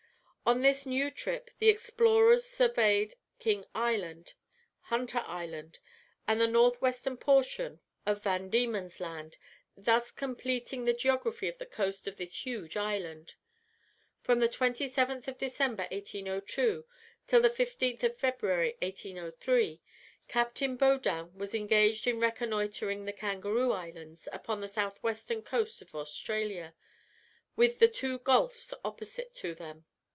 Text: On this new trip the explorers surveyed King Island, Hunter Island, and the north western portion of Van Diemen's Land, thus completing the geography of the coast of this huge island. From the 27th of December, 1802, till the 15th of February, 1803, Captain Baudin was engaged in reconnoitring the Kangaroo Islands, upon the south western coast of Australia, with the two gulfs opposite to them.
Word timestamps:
On 0.43 0.63
this 0.63 0.85
new 0.85 1.09
trip 1.09 1.49
the 1.59 1.69
explorers 1.69 2.43
surveyed 2.43 3.13
King 3.39 3.63
Island, 3.73 4.33
Hunter 4.81 5.23
Island, 5.25 5.79
and 6.27 6.41
the 6.41 6.47
north 6.47 6.81
western 6.81 7.15
portion 7.15 7.79
of 8.05 8.23
Van 8.23 8.49
Diemen's 8.49 8.99
Land, 8.99 9.37
thus 9.77 10.11
completing 10.11 10.83
the 10.83 10.91
geography 10.91 11.47
of 11.47 11.57
the 11.57 11.65
coast 11.65 12.05
of 12.05 12.17
this 12.17 12.45
huge 12.45 12.75
island. 12.75 13.35
From 14.23 14.39
the 14.39 14.49
27th 14.49 15.29
of 15.29 15.37
December, 15.37 15.83
1802, 15.89 16.85
till 17.27 17.39
the 17.39 17.49
15th 17.49 18.03
of 18.03 18.17
February, 18.17 18.75
1803, 18.81 19.79
Captain 20.27 20.75
Baudin 20.75 21.33
was 21.33 21.55
engaged 21.55 22.07
in 22.07 22.19
reconnoitring 22.19 23.05
the 23.05 23.13
Kangaroo 23.13 23.71
Islands, 23.71 24.27
upon 24.33 24.59
the 24.59 24.67
south 24.67 25.01
western 25.01 25.43
coast 25.43 25.81
of 25.81 25.95
Australia, 25.95 26.75
with 27.55 27.79
the 27.79 27.87
two 27.87 28.17
gulfs 28.19 28.73
opposite 28.83 29.33
to 29.35 29.55
them. 29.55 29.85